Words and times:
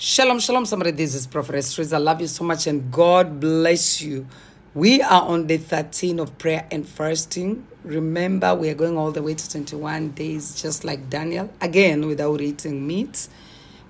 Shalom, 0.00 0.38
shalom, 0.38 0.64
somebody. 0.64 0.92
This 0.92 1.16
is 1.16 1.26
Prophetess 1.26 1.74
Trizah. 1.74 1.94
I 1.94 1.98
love 1.98 2.20
you 2.20 2.28
so 2.28 2.44
much 2.44 2.68
and 2.68 2.88
God 2.92 3.40
bless 3.40 4.00
you. 4.00 4.28
We 4.72 5.02
are 5.02 5.22
on 5.22 5.48
day 5.48 5.56
13 5.56 6.20
of 6.20 6.38
prayer 6.38 6.68
and 6.70 6.88
fasting. 6.88 7.66
Remember, 7.82 8.54
we 8.54 8.68
are 8.70 8.76
going 8.76 8.96
all 8.96 9.10
the 9.10 9.24
way 9.24 9.34
to 9.34 9.50
21 9.50 10.10
days, 10.10 10.62
just 10.62 10.84
like 10.84 11.10
Daniel, 11.10 11.50
again 11.60 12.06
without 12.06 12.40
eating 12.40 12.86
meat. 12.86 13.26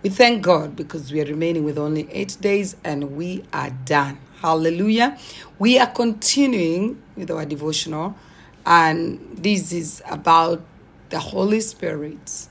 We 0.02 0.08
thank 0.08 0.42
God 0.42 0.76
because 0.76 1.12
we 1.12 1.20
are 1.20 1.26
remaining 1.26 1.64
with 1.64 1.76
only 1.76 2.10
eight 2.10 2.38
days 2.40 2.74
and 2.84 3.14
we 3.14 3.44
are 3.52 3.68
done. 3.68 4.18
Hallelujah. 4.40 5.18
We 5.58 5.78
are 5.78 5.88
continuing 5.88 7.02
with 7.16 7.30
our 7.30 7.44
devotional, 7.44 8.16
and 8.64 9.20
this 9.36 9.72
is 9.74 10.02
about 10.08 10.62
the 11.10 11.18
Holy 11.18 11.60
Spirit 11.60 12.48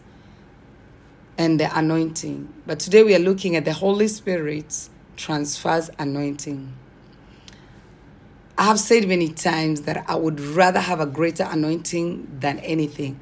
and 1.37 1.59
the 1.59 1.77
anointing. 1.77 2.51
But 2.65 2.79
today 2.79 3.03
we 3.03 3.15
are 3.15 3.19
looking 3.19 3.55
at 3.55 3.65
the 3.65 3.73
Holy 3.73 4.07
Spirit 4.07 4.89
transfers 5.15 5.89
anointing. 5.99 6.73
I 8.57 8.63
have 8.63 8.79
said 8.79 9.07
many 9.07 9.29
times 9.29 9.81
that 9.81 10.03
I 10.09 10.15
would 10.15 10.39
rather 10.39 10.79
have 10.79 10.99
a 10.99 11.05
greater 11.05 11.47
anointing 11.49 12.39
than 12.39 12.59
anything. 12.59 13.19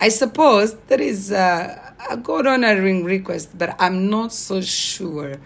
I 0.00 0.08
suppose 0.08 0.74
that 0.88 1.00
is 1.00 1.30
a, 1.30 1.94
a 2.10 2.16
God 2.16 2.48
honoring 2.48 3.04
request, 3.04 3.56
but 3.56 3.76
I'm 3.78 4.10
not 4.10 4.32
so 4.32 4.60
sure. 4.60 5.36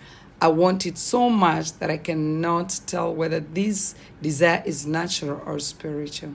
I 0.41 0.49
want 0.49 0.87
it 0.87 0.97
so 0.97 1.29
much 1.29 1.75
that 1.75 1.91
I 1.91 1.99
cannot 1.99 2.81
tell 2.87 3.15
whether 3.15 3.41
this 3.41 3.95
desire 4.23 4.63
is 4.65 4.87
natural 4.87 5.43
or 5.45 5.59
spiritual. 5.59 6.33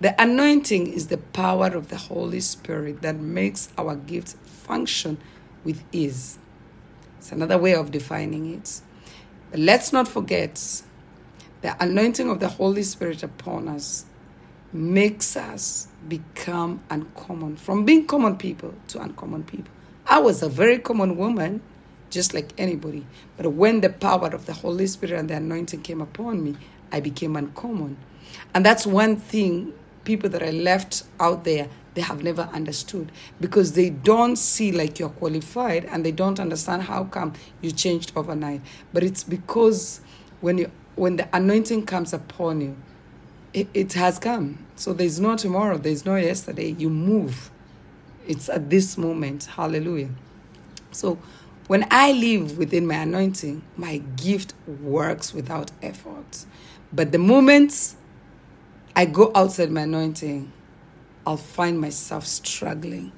The 0.00 0.20
anointing 0.20 0.88
is 0.92 1.06
the 1.06 1.18
power 1.18 1.68
of 1.68 1.88
the 1.88 1.96
Holy 1.96 2.40
Spirit 2.40 3.02
that 3.02 3.16
makes 3.16 3.68
our 3.78 3.94
gifts 3.94 4.36
function 4.44 5.18
with 5.62 5.82
ease. 5.92 6.38
It's 7.18 7.32
another 7.32 7.58
way 7.58 7.74
of 7.74 7.90
defining 7.90 8.54
it. 8.54 8.80
But 9.50 9.60
let's 9.60 9.92
not 9.92 10.08
forget 10.08 10.82
the 11.62 11.76
anointing 11.82 12.28
of 12.28 12.40
the 12.40 12.48
Holy 12.48 12.82
Spirit 12.82 13.22
upon 13.22 13.68
us 13.68 14.04
makes 14.72 15.36
us 15.36 15.86
become 16.08 16.82
uncommon, 16.90 17.56
from 17.56 17.84
being 17.84 18.06
common 18.06 18.36
people 18.36 18.74
to 18.88 19.00
uncommon 19.00 19.44
people. 19.44 19.72
I 20.06 20.18
was 20.18 20.42
a 20.42 20.48
very 20.48 20.78
common 20.78 21.16
woman, 21.16 21.62
just 22.10 22.34
like 22.34 22.52
anybody. 22.58 23.06
But 23.36 23.52
when 23.52 23.80
the 23.80 23.90
power 23.90 24.28
of 24.28 24.46
the 24.46 24.52
Holy 24.52 24.86
Spirit 24.88 25.18
and 25.18 25.30
the 25.30 25.36
anointing 25.36 25.82
came 25.82 26.00
upon 26.00 26.42
me, 26.42 26.56
I 26.92 27.00
became 27.00 27.36
uncommon. 27.36 27.96
And 28.54 28.66
that's 28.66 28.84
one 28.86 29.16
thing 29.16 29.72
people 30.04 30.28
that 30.30 30.42
are 30.42 30.52
left 30.52 31.04
out 31.18 31.44
there 31.44 31.68
they 31.94 32.02
have 32.02 32.22
never 32.22 32.42
understood. 32.52 33.10
Because 33.40 33.72
they 33.72 33.90
don't 33.90 34.36
see 34.36 34.72
like 34.72 34.98
you're 34.98 35.08
qualified 35.08 35.84
and 35.86 36.04
they 36.04 36.12
don't 36.12 36.38
understand 36.38 36.82
how 36.82 37.04
come 37.04 37.32
you 37.60 37.70
changed 37.70 38.12
overnight. 38.16 38.60
But 38.92 39.04
it's 39.04 39.24
because 39.24 40.00
when 40.40 40.58
you 40.58 40.70
when 40.96 41.16
the 41.16 41.28
anointing 41.32 41.86
comes 41.86 42.12
upon 42.12 42.60
you 42.60 42.76
it, 43.52 43.68
it 43.74 43.92
has 43.94 44.18
come. 44.18 44.64
So 44.76 44.92
there's 44.92 45.20
no 45.20 45.36
tomorrow 45.36 45.78
there's 45.78 46.04
no 46.04 46.16
yesterday. 46.16 46.74
You 46.78 46.90
move. 46.90 47.50
It's 48.26 48.48
at 48.48 48.70
this 48.70 48.98
moment. 48.98 49.44
Hallelujah. 49.44 50.10
So 50.90 51.18
when 51.66 51.86
i 51.90 52.12
live 52.12 52.58
within 52.58 52.86
my 52.86 52.96
anointing 52.96 53.62
my 53.76 53.98
gift 54.16 54.54
works 54.66 55.32
without 55.32 55.70
effort. 55.82 56.44
But 56.92 57.10
the 57.12 57.18
moments 57.18 57.96
I 58.96 59.06
go 59.06 59.32
outside 59.34 59.72
my 59.72 59.82
anointing, 59.82 60.52
I'll 61.26 61.36
find 61.36 61.80
myself 61.80 62.24
struggling. 62.26 63.10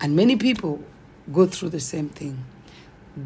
And 0.00 0.16
many 0.16 0.36
people 0.36 0.82
go 1.30 1.46
through 1.46 1.68
the 1.70 1.80
same 1.80 2.08
thing. 2.08 2.44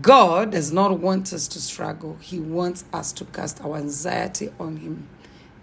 God 0.02 0.50
does 0.50 0.72
not 0.72 0.98
want 0.98 1.32
us 1.32 1.46
to 1.48 1.60
struggle. 1.60 2.18
He 2.20 2.40
wants 2.40 2.84
us 2.92 3.12
to 3.12 3.24
cast 3.26 3.60
our 3.64 3.76
anxiety 3.76 4.50
on 4.58 4.78
him. 4.78 5.08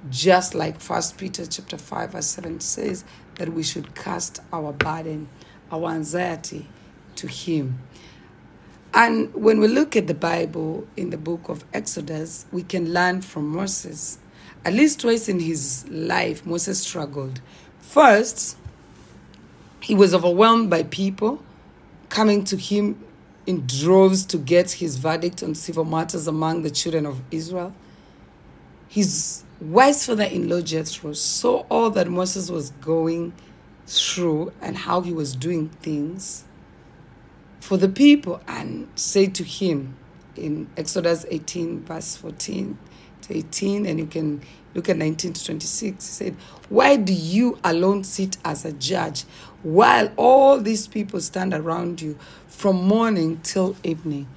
Just 0.10 0.56
like 0.56 0.80
First 0.80 1.18
Peter 1.18 1.46
chapter 1.46 1.78
5 1.78 2.12
verse 2.14 2.28
7 2.28 2.62
says 2.62 3.04
that 3.36 3.50
we 3.50 3.62
should 3.62 3.94
cast 3.94 4.40
our 4.54 4.72
burden, 4.72 5.28
our 5.70 5.90
anxiety 5.90 6.70
to 7.18 7.28
him. 7.28 7.80
And 8.94 9.34
when 9.34 9.60
we 9.60 9.68
look 9.68 9.98
at 9.98 10.08
the 10.08 10.14
Bible 10.14 10.88
in 10.96 11.10
the 11.10 11.18
book 11.18 11.50
of 11.50 11.66
Exodus, 11.74 12.46
we 12.54 12.64
can 12.64 12.94
learn 12.94 13.22
from 13.22 13.50
Moses 13.50 14.20
at 14.66 14.74
least 14.74 15.02
twice 15.02 15.28
in 15.28 15.40
his 15.40 15.86
life, 15.90 16.46
Moses 16.46 16.82
struggled. 16.82 17.42
First, 17.80 18.58
he 19.82 19.94
was 19.94 20.14
overwhelmed 20.14 20.70
by 20.70 20.84
people 20.84 21.44
coming 22.10 22.44
to 22.46 22.58
him 22.58 23.04
in 23.46 23.66
droves 23.68 24.26
to 24.26 24.38
get 24.38 24.72
his 24.72 24.98
verdict 24.98 25.44
on 25.44 25.54
civil 25.56 25.84
matters 25.84 26.28
among 26.28 26.62
the 26.62 26.70
children 26.70 27.06
of 27.06 27.22
Israel. 27.32 27.74
His 28.88 29.44
wise 29.60 30.06
father 30.06 30.24
in 30.24 30.48
law 30.48 30.62
Jethro 30.62 31.14
saw 31.14 31.66
all 31.70 31.90
that 31.92 32.08
Moses 32.08 32.50
was 32.50 32.70
going 32.70 33.34
through 33.86 34.54
and 34.62 34.78
how 34.78 35.02
he 35.02 35.12
was 35.12 35.36
doing 35.36 35.70
things 35.70 36.46
for 37.60 37.78
the 37.78 37.90
people 37.90 38.42
and 38.48 38.88
said 38.96 39.36
to 39.36 39.44
him 39.44 39.98
in 40.36 40.68
Exodus 40.78 41.26
18, 41.30 41.82
verse 41.82 42.16
14 42.16 42.78
to 43.24 43.38
18, 43.38 43.86
and 43.86 44.00
you 44.00 44.06
can 44.06 44.42
look 44.74 44.90
at 44.90 44.98
19 44.98 45.34
to 45.34 45.46
26. 45.46 46.06
He 46.06 46.12
said, 46.12 46.36
Why 46.70 46.96
do 46.96 47.14
you 47.14 47.58
alone 47.64 48.04
sit 48.04 48.38
as 48.46 48.66
a 48.66 48.72
judge 48.74 49.24
while 49.62 50.12
all 50.16 50.60
these 50.60 50.88
people 50.88 51.20
stand 51.20 51.54
around 51.54 52.02
you 52.02 52.18
from 52.48 52.76
morning 52.88 53.40
till 53.44 53.76
evening? 53.84 54.28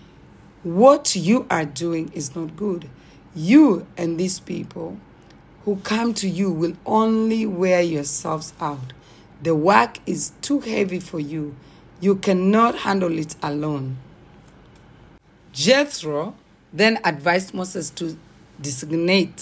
What 0.62 1.14
you 1.14 1.47
are 1.50 1.64
doing 1.64 2.10
is 2.12 2.34
not 2.34 2.56
good. 2.56 2.88
You 3.34 3.86
and 3.97 4.19
these 4.19 4.41
people 4.41 4.98
who 5.64 5.76
come 5.76 6.14
to 6.14 6.28
you 6.28 6.50
will 6.50 6.74
only 6.86 7.47
wear 7.47 7.82
yourselves 7.82 8.53
out. 8.60 8.92
The 9.42 9.54
work 9.54 9.98
is 10.06 10.32
too 10.41 10.60
heavy 10.60 11.00
for 11.00 11.20
you. 11.20 11.54
You 12.00 12.16
cannot 12.16 12.78
handle 12.78 13.18
it 13.18 13.36
alone. 13.42 13.98
Jethro 15.53 16.34
then 16.72 16.98
advised 17.04 17.54
Moses 17.54 17.91
to 17.91 18.16
designate 18.61 19.41